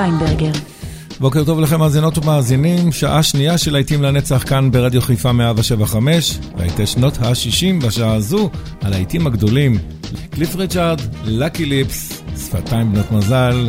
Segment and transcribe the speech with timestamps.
[0.00, 0.52] ויינברגר.
[1.20, 6.86] בוקר טוב לכם מאזינות ומאזינים, שעה שנייה של להיטים לנצח כאן ברדיו חיפה 175, להיטי
[6.86, 8.50] שנות ה-60 בשעה הזו,
[8.82, 9.78] הלהיטים הגדולים,
[10.30, 13.68] קליף ריצ'ארד, לקי ליפס, שפתיים בנות מזל,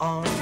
[0.00, 0.41] a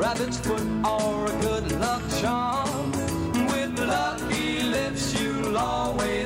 [0.00, 2.90] rabbit's foot, or a good luck charm.
[3.50, 6.19] With lucky lips, you'll always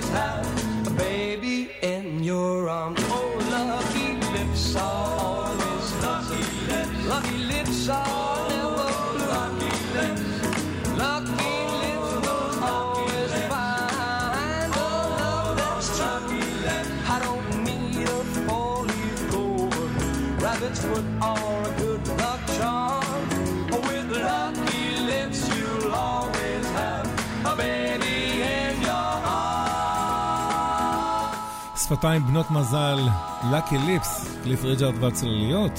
[31.84, 32.98] שפתיים בנות מזל,
[33.42, 35.72] Lucky Lips, קליף ריג'רד והצלליות.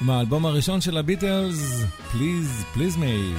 [0.00, 3.38] מהאלבום הראשון של הביטלס, Please, Please Me.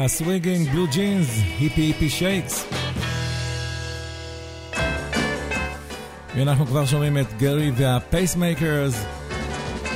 [0.00, 2.64] הסוויגינג בלו ג'ינס, היפי היפי שייקס.
[6.36, 9.04] ואנחנו כבר שומעים את גרי והפייסמייקרס.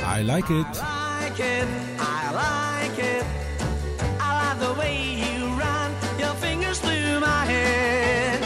[0.03, 0.77] I like it.
[1.31, 1.67] like it,
[1.99, 3.25] I like it.
[4.19, 5.89] I like the way you run
[6.19, 8.39] your fingers through my hair.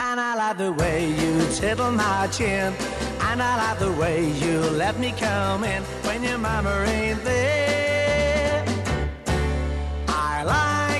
[0.00, 2.72] And I like the way you tickle my chin.
[3.28, 7.61] And I like the way you let me come in when your mama ain't there.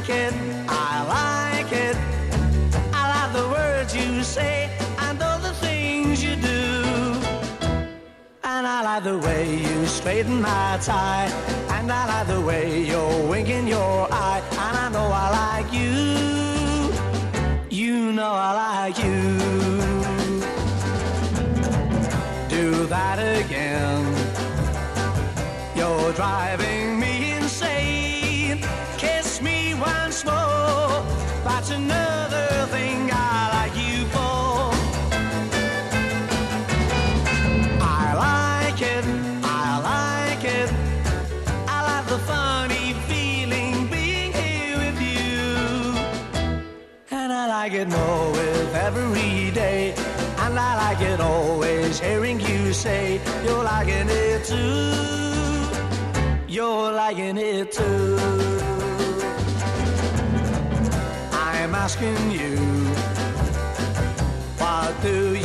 [0.03, 0.33] Like it,
[0.67, 1.95] I like it.
[2.93, 4.69] I like the words you say
[5.00, 6.83] and all the things you do.
[8.43, 11.31] And I like the way you straighten my tie.
[11.69, 14.41] And I like the way you're winking your eye.
[14.51, 15.93] And I know I like you.
[17.69, 19.39] You know I like you.
[22.50, 24.03] Do that again.
[25.77, 26.83] You're driving
[50.94, 54.94] like it always hearing you say you're liking it too.
[56.48, 58.16] You're liking it too.
[61.32, 62.58] I'm asking you,
[64.62, 65.43] what do you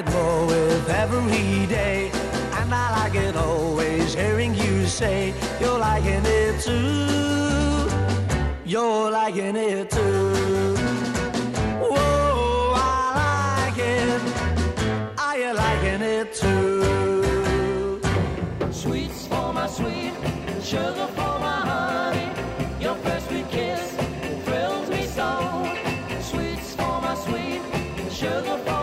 [0.00, 2.10] it more with every day.
[2.58, 7.88] And I like it always hearing you say you're liking it too.
[8.64, 10.76] You're liking it too.
[11.90, 14.22] Whoa, I like it.
[15.18, 18.00] Are you liking it too?
[18.72, 20.14] Sweets for my sweet,
[20.62, 22.28] sugar for my honey.
[22.84, 23.84] Your first sweet kiss
[24.44, 25.30] thrills me so.
[26.30, 27.62] Sweets for my sweet,
[28.10, 28.79] sugar for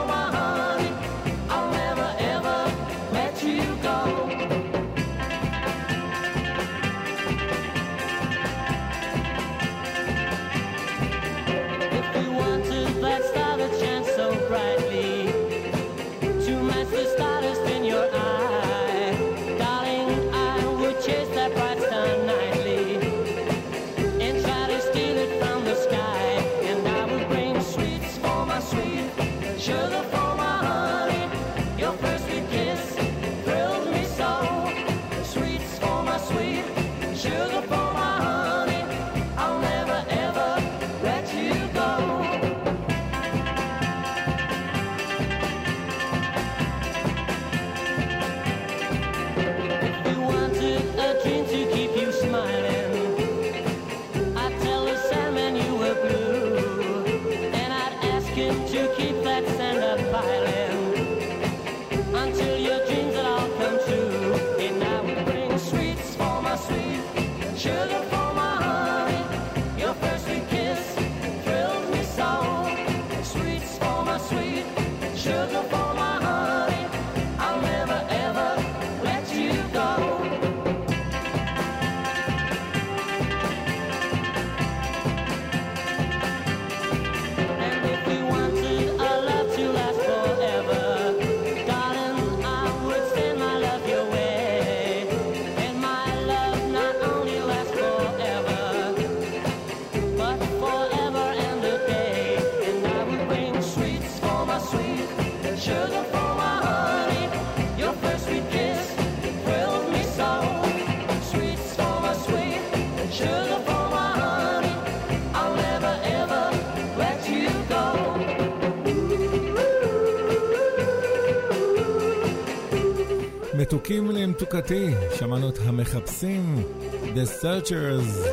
[123.78, 126.64] מתוקים למתוקתי, שמענו את המחפשים,
[127.04, 128.28] The Searchers.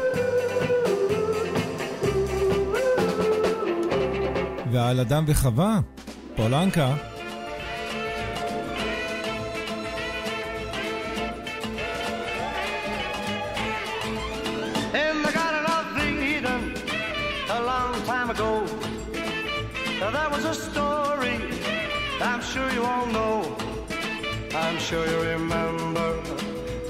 [4.72, 5.80] ועל אדם וחווה,
[6.36, 7.13] פולנקה.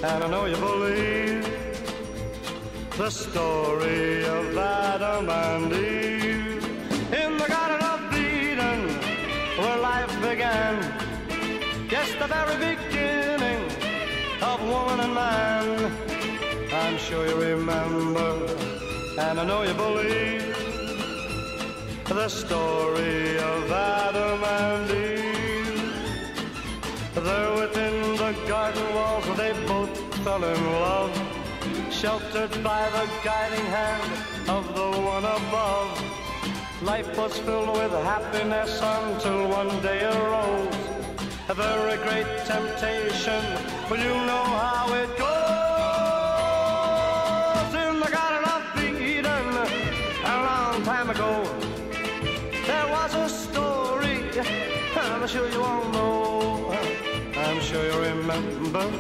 [0.05, 1.45] And I know you believe
[2.99, 6.65] the story of Adam and Eve.
[7.23, 8.81] In the Garden of Eden,
[9.59, 10.75] where life began,
[11.91, 13.63] yes, the very beginning
[14.43, 15.69] of woman and man.
[16.83, 18.31] I'm sure you remember,
[19.25, 20.55] and I know you believe
[22.09, 25.04] the story of Adam and Eve.
[27.25, 31.11] There within the garden walls, they both fell in love,
[31.91, 34.13] sheltered by the guiding hand
[34.47, 35.91] of the one above.
[36.83, 40.77] Life was filled with happiness until one day arose
[41.49, 43.43] a very great temptation.
[43.89, 45.35] But you know how it goes
[47.85, 49.49] in the Garden of Eden
[50.25, 51.43] a long time ago.
[52.67, 54.17] There was a story,
[54.95, 56.34] I'm sure you all know.
[57.47, 58.91] I'm sure you remember,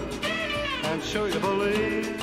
[0.84, 2.16] and sure you believe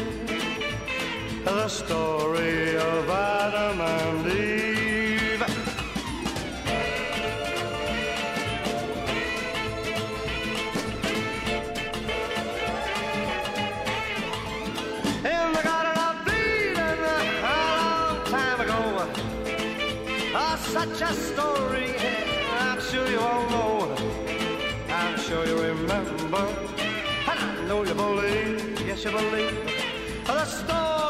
[1.43, 5.43] the story of Adam and Eve.
[15.25, 16.99] In the Garden of Eden
[17.43, 18.79] a long time ago.
[20.33, 21.95] Oh, such a story,
[25.31, 26.45] sure you remember,
[27.29, 29.55] and I know you believe, yes, you believe.
[30.25, 31.00] The story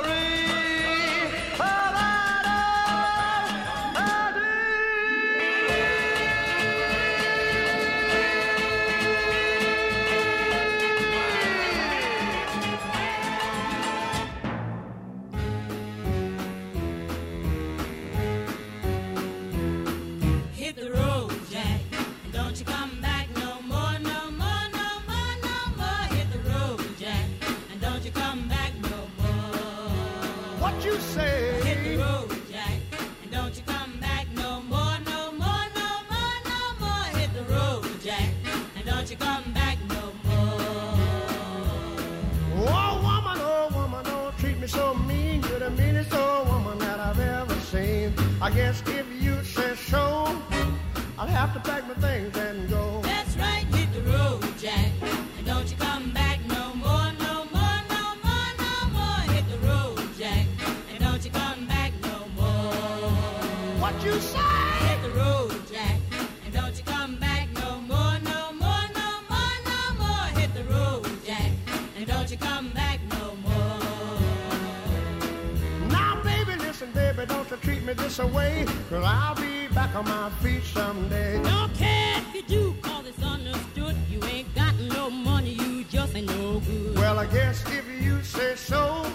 [77.61, 78.65] treat me this way.
[78.89, 81.41] Cause I'll be back on my feet someday.
[81.43, 83.95] Don't care if you do, call this understood.
[84.09, 86.97] You ain't got no money, you just ain't no good.
[86.97, 89.05] Well, I guess if you say so,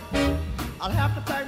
[0.81, 1.45] I'll have to pack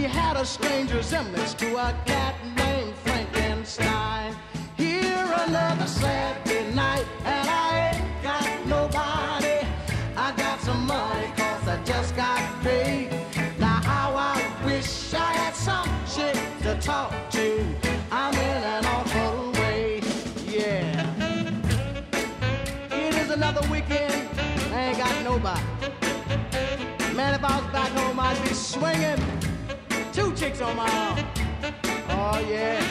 [0.00, 4.34] She had a strange resemblance to a cat named Frankenstein.
[4.78, 9.58] Here another Saturday night, and I ain't got nobody.
[10.16, 13.10] I got some money, cause I just got paid.
[13.58, 17.62] Now, how I wish I had some chick to talk to.
[18.10, 20.00] I'm in an awful way,
[20.46, 21.14] yeah.
[22.90, 24.30] It is another weekend,
[24.72, 25.60] I ain't got nobody.
[27.14, 29.29] Man, if I was back home, I'd be swinging
[30.62, 31.18] arm.
[32.08, 32.82] Oh, yeah.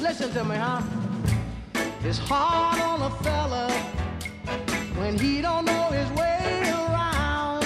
[0.00, 0.82] Listen to me, huh?
[2.04, 3.70] It's hard on a fella
[4.98, 7.64] when he don't know his way around.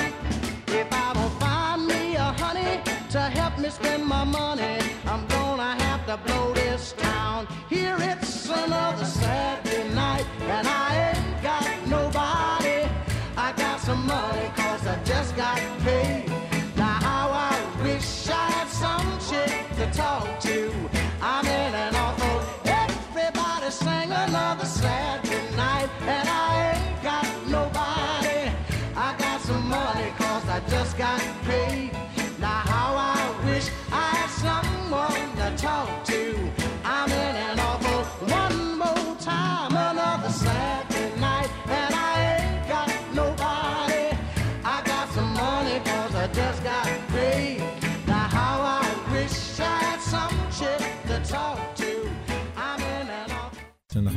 [0.69, 5.75] If I don't find me a honey to help me spend my money, I'm gonna
[5.83, 7.47] have to blow this town.
[7.69, 9.54] Here it's another Saturday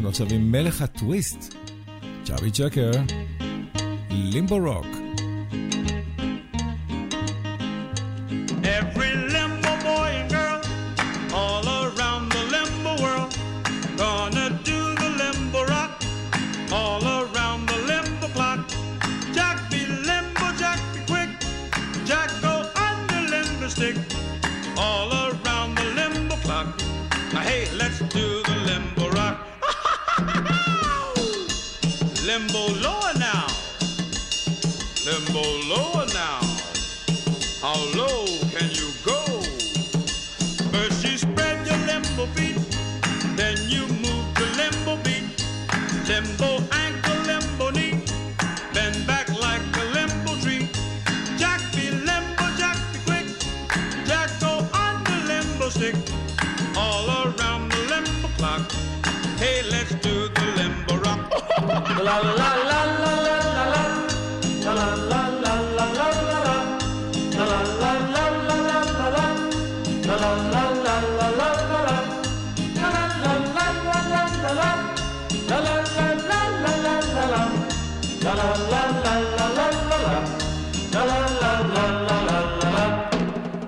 [0.07, 1.53] עכשיו עם מלך הטוויסט,
[2.23, 2.91] צ'אבי צ'קר,
[4.09, 4.96] לימבו רוק.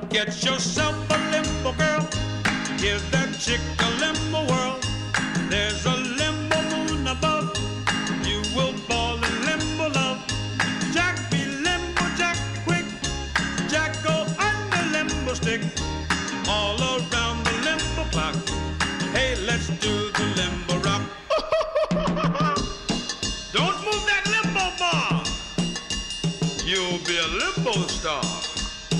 [0.09, 2.01] Get yourself a limbo girl.
[2.79, 4.83] Give that chick a limbo world.
[5.51, 7.55] There's a limbo moon above.
[8.25, 10.17] You will fall in limbo love.
[10.91, 12.85] Jack be limbo, Jack quick.
[13.69, 15.61] Jack go under limbo stick,
[16.47, 18.35] all around the limbo clock.
[19.13, 21.03] Hey, let's do the limbo rock.
[23.53, 25.23] Don't move that limbo bar.
[26.65, 28.23] You'll be a limbo star.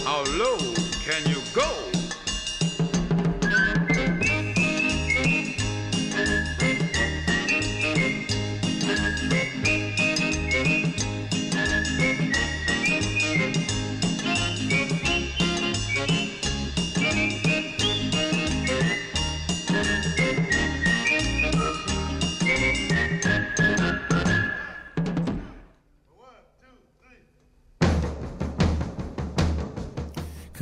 [0.06, 0.68] How low
[1.10, 1.38] can you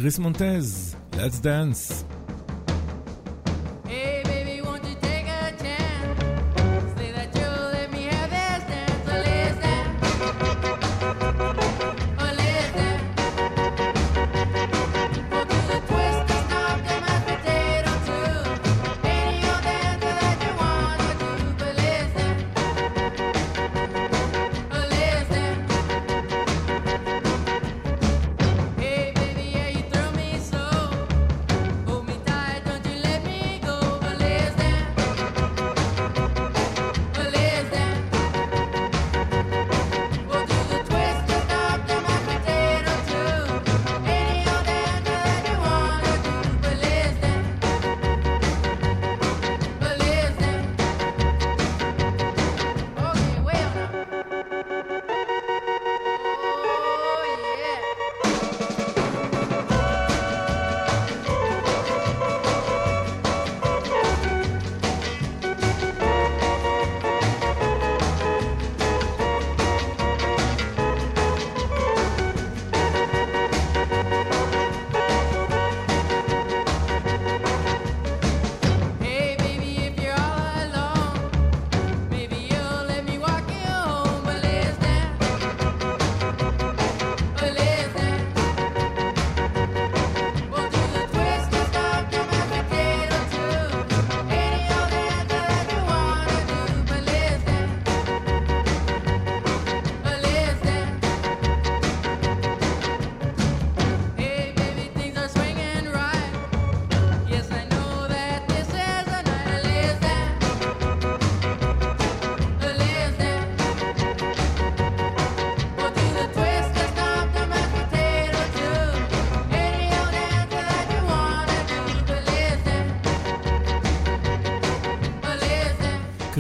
[0.06, 2.05] קריס מונטז, Let's Dance.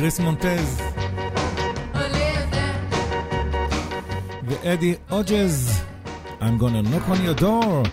[0.07, 0.81] קריס מונטז
[4.43, 5.81] ואדי אוג'ז,
[6.41, 7.83] I'm gonna knock on your door.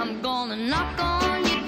[0.00, 1.63] I'm gonna knock on your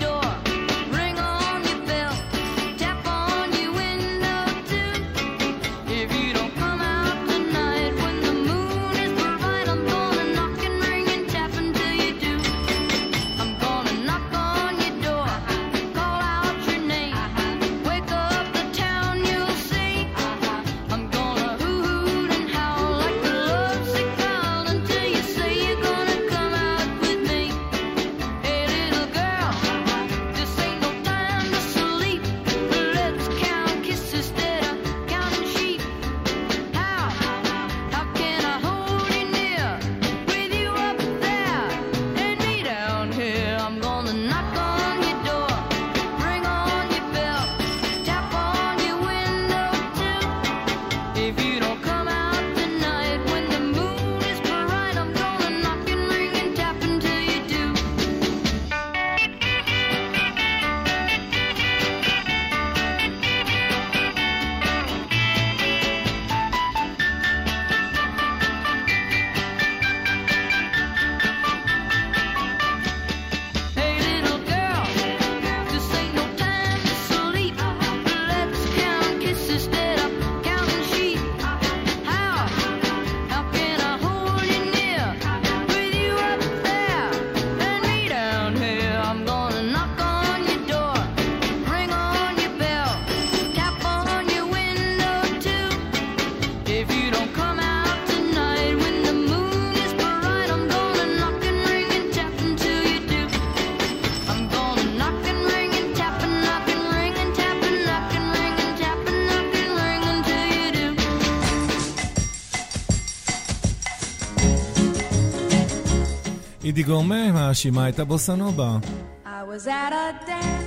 [116.77, 118.79] דידי גורמה מאשימה את הבוסנובה.
[119.25, 120.66] I was at a dance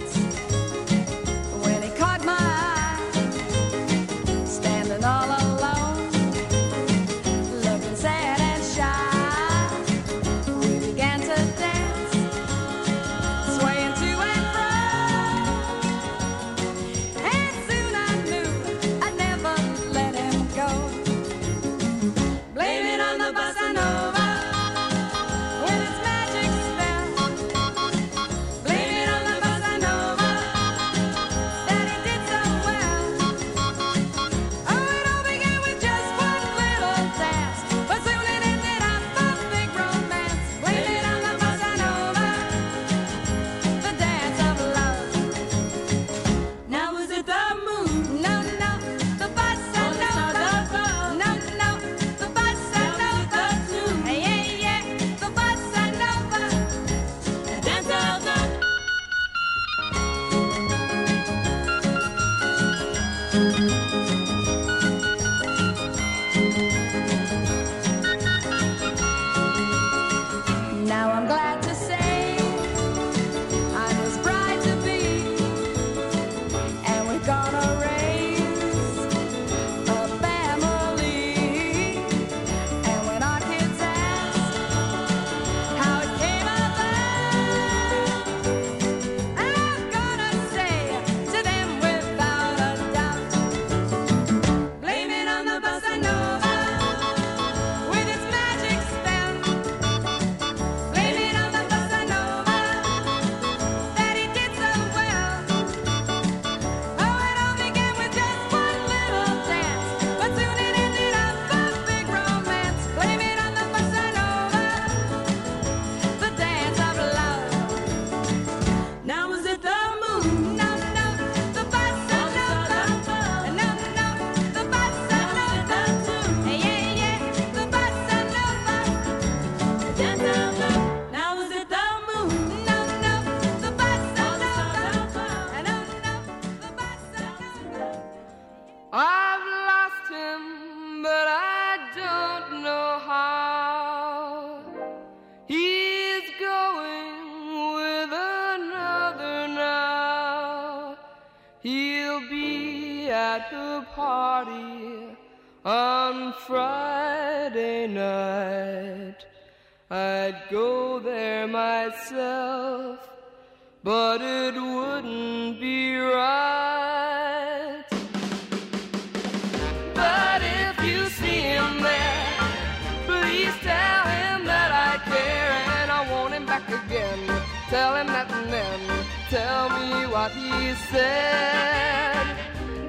[180.91, 182.35] said.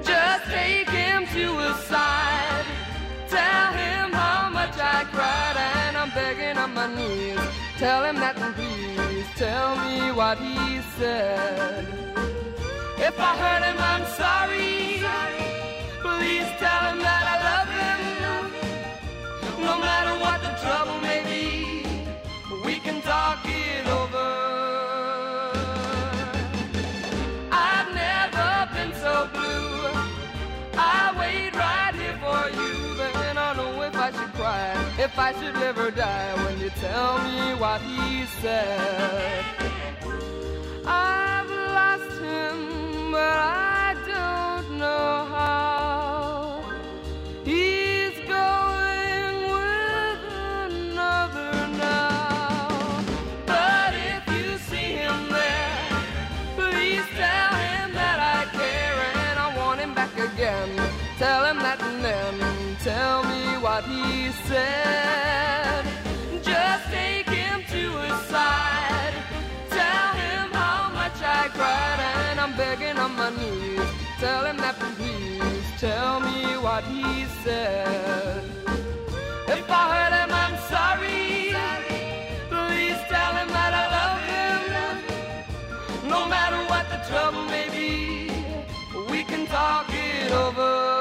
[0.02, 2.64] Just take him to his side.
[3.28, 7.40] Tell him how much I cried and I'm begging on my knees.
[7.78, 11.86] Tell him that please tell me what he said.
[12.98, 15.00] If I hurt him, I'm sorry.
[16.04, 18.00] Please tell him that I love him.
[19.64, 21.46] No matter what the trouble may be,
[22.64, 24.49] we can talk it over.
[35.12, 39.44] If I should live or die when you tell me what he said.
[40.86, 46.62] I've lost him, but I don't know how.
[47.44, 50.20] He's going with
[50.70, 53.02] another now.
[53.46, 55.88] But if you see him there,
[56.54, 60.70] please tell him that I care and I want him back again.
[61.18, 61.80] Tell him that
[63.80, 65.84] what he said.
[66.42, 69.14] Just take him to his side.
[69.70, 73.80] Tell him how much I cried and I'm begging on my knees.
[74.18, 78.44] Tell him that please tell me what he said.
[79.48, 81.54] If I hurt him, I'm sorry.
[82.52, 86.08] Please tell him that I love him.
[86.08, 88.30] No matter what the trouble may be,
[89.10, 90.99] we can talk it over.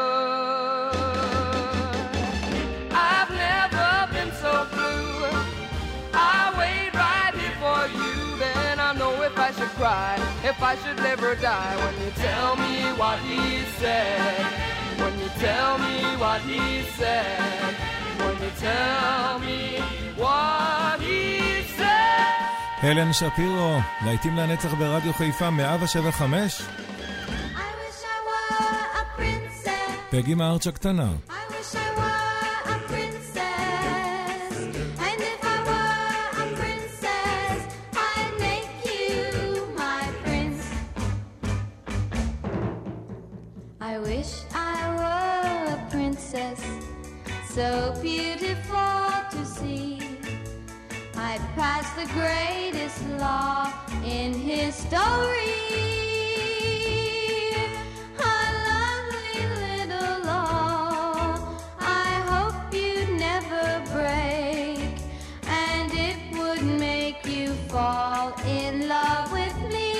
[9.49, 11.75] I should cry, if I should live or die.
[11.83, 13.41] When you tell me what he
[13.81, 14.45] said,
[15.01, 16.63] when you tell me what he
[16.99, 17.73] said,
[18.21, 19.61] when you tell me
[20.21, 22.29] what he said.
[22.81, 30.11] הלן שפירו, להיטים לנצח ברדיו חיפה 175, I wish I were a princess.
[30.11, 30.35] פגי
[30.67, 31.03] הקטנה.
[31.03, 31.38] I wish I
[51.99, 53.73] the greatest law
[54.05, 54.99] in history.
[58.17, 58.37] A
[58.69, 61.57] lovely little law.
[61.79, 64.93] I hope you'd never break,
[65.43, 69.91] and it would make you fall in love with me.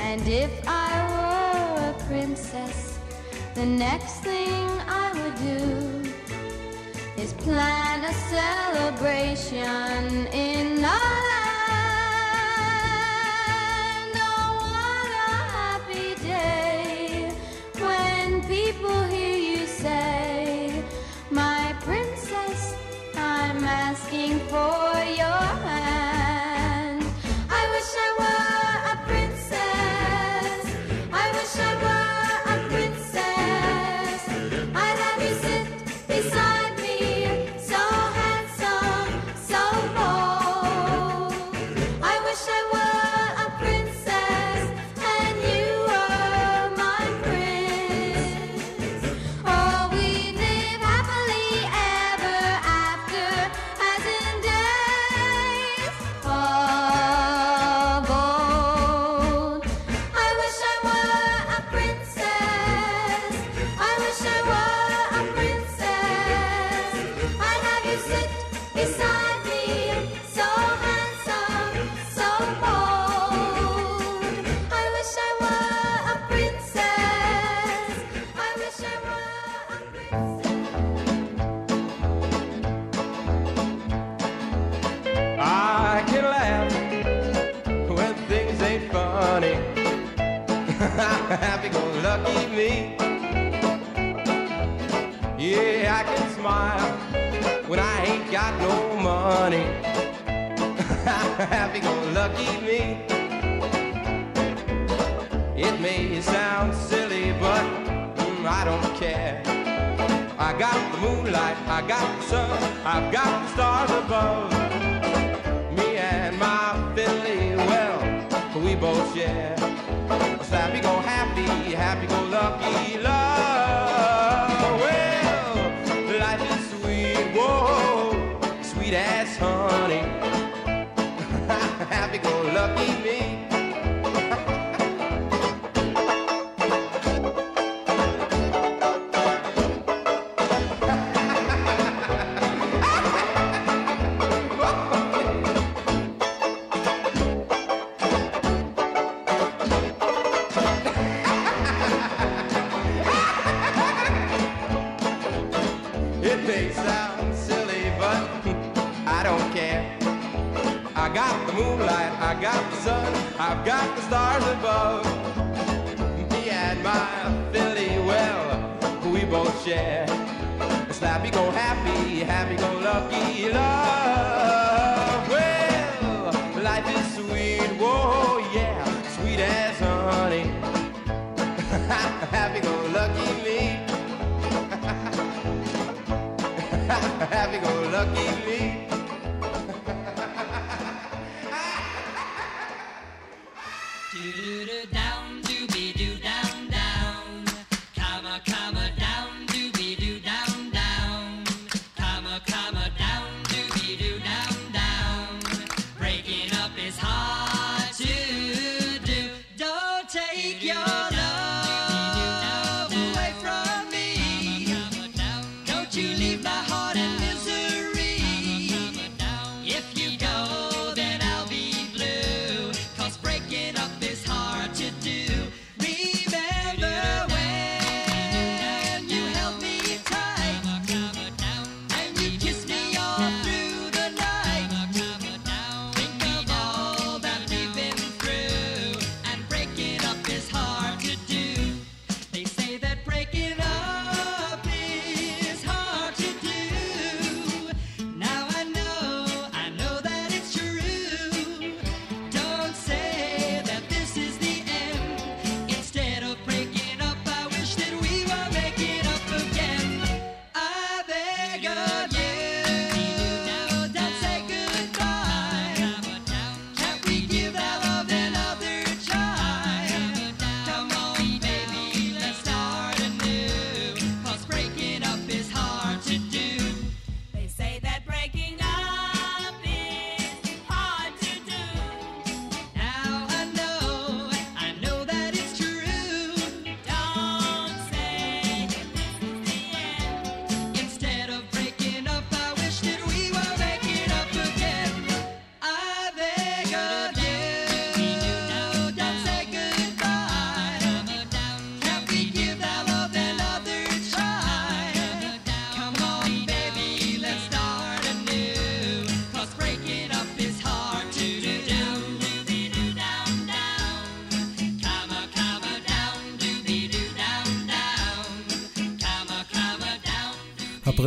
[0.00, 2.98] And if I were a princess,
[3.54, 6.02] the next thing I would do
[7.22, 7.75] is plan
[8.12, 10.26] celebration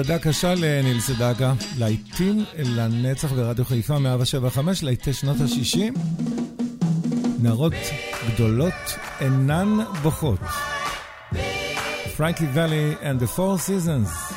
[0.04, 6.00] פרידה קשה לניל סדקה, להיטים לנצח ברדיו חיפה 175, להיטי שנות ה-60.
[7.42, 7.74] נערות
[8.28, 8.74] גדולות
[9.22, 10.40] אינן בוכות.
[12.18, 14.29] פרנקי ואלי and the four seasons.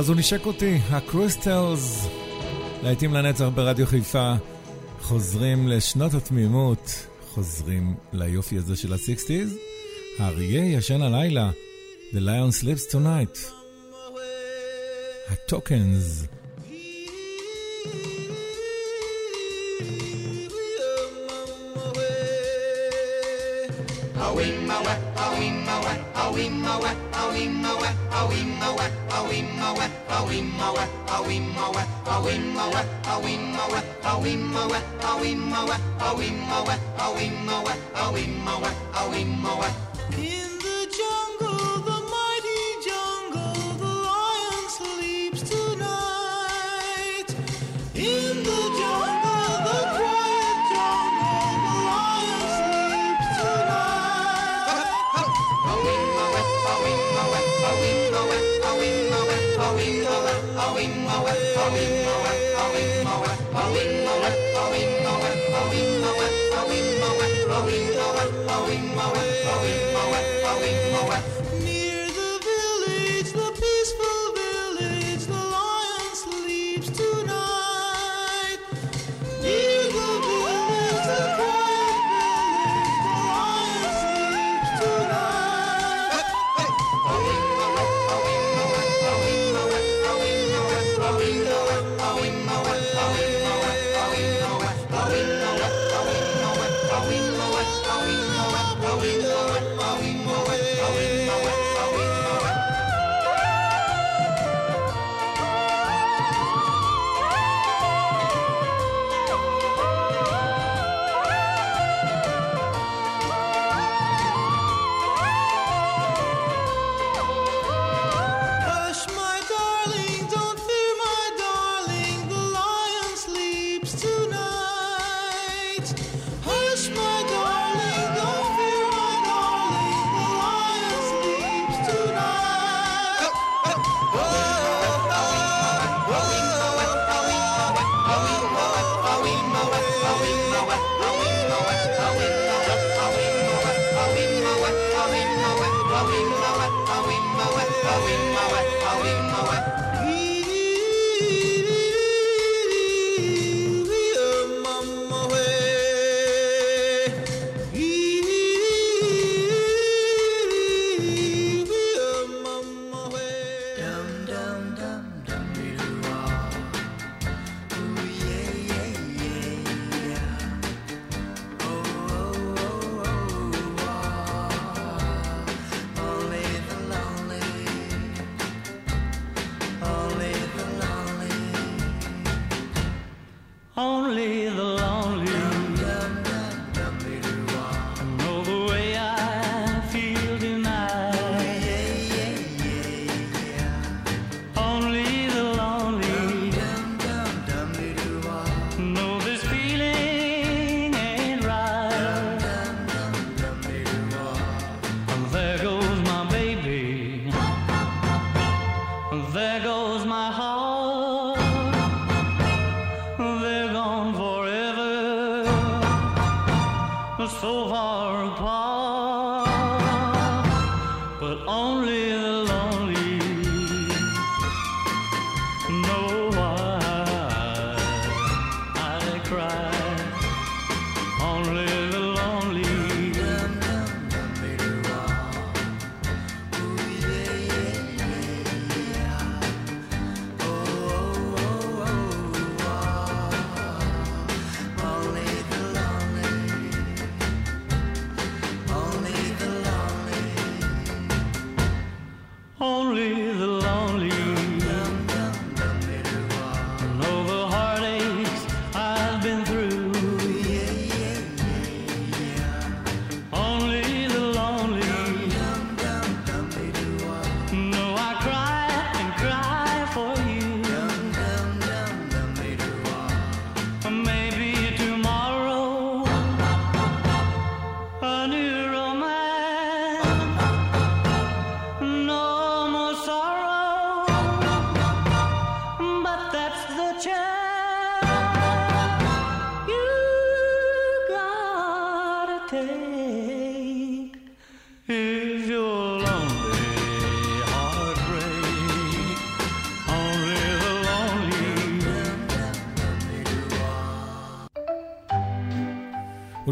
[0.00, 2.06] אז הוא נשק אותי, הקריסטלס,
[2.82, 4.34] להיטים לנצח ברדיו חיפה,
[5.00, 9.56] חוזרים לשנות התמימות, חוזרים ליופי הזה של הסיקסטיז,
[10.18, 11.50] האריה ישן הלילה,
[12.12, 13.38] The Lion Sleeps Tonight,
[15.28, 16.24] הטוקנס.
[40.18, 40.39] Yeah.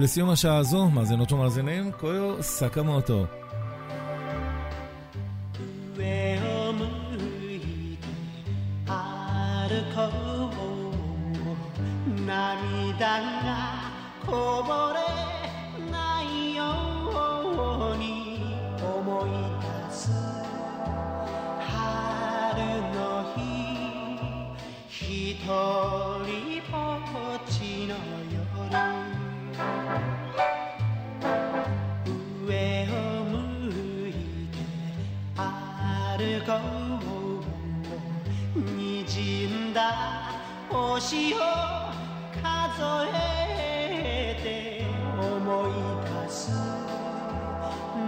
[0.09, 3.27] ולסיום השעה הזו, מאזינות ומאזינים, קויו סקמוטו.
[38.77, 40.33] にじんだ
[40.69, 41.39] 星を
[42.43, 42.83] 数
[43.15, 44.85] えて
[45.21, 45.71] 思い
[46.25, 46.51] 出す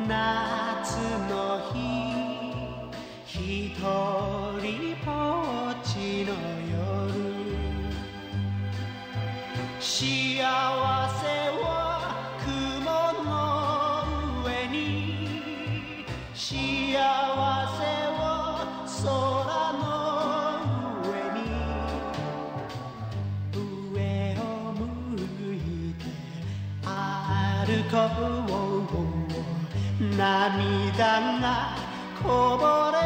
[0.09, 0.97] 夏
[1.29, 1.79] の日
[3.25, 4.30] 一人
[30.57, 31.77] 涙が
[32.23, 33.00] こぼれ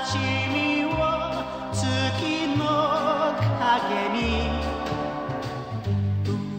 [0.00, 0.16] 悲し
[0.48, 2.64] みは月の
[3.60, 4.24] 影に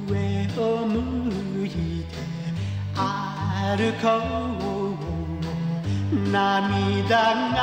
[0.07, 0.13] 上
[0.63, 1.67] を向い
[2.03, 2.13] て
[2.93, 3.01] 歩
[3.99, 4.05] こ
[6.11, 7.57] う涙が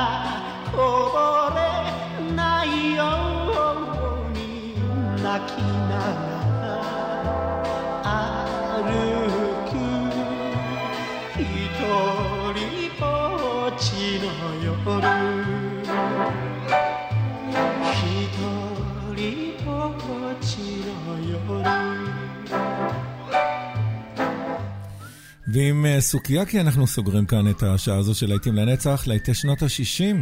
[0.72, 0.76] こ
[1.14, 1.58] ぼれ
[2.34, 2.66] ない
[2.96, 3.00] よ
[4.26, 4.74] うに
[5.22, 6.28] 泣きなが
[6.64, 8.10] ら
[8.82, 8.90] 歩
[9.70, 9.72] く
[11.38, 11.42] 一
[12.58, 12.58] 人
[12.98, 13.02] ぼ
[13.68, 13.86] っち
[14.18, 14.26] の
[14.64, 15.37] 夜
[25.52, 30.16] ועם אה, סוקיאקי אנחנו סוגרים כאן את השעה הזו של להיטים לנצח, להיטי שנות ה-60.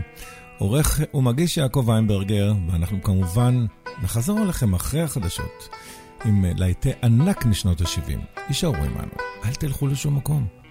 [0.58, 3.66] עורך ומגיש יעקב ויינברגר, ואנחנו כמובן
[4.02, 5.68] נחזור אליכם אחרי החדשות
[6.24, 8.40] עם אה, להיטי ענק משנות ה-70.
[8.48, 9.12] יישארו עמנו,
[9.44, 10.65] אל תלכו לשום מקום.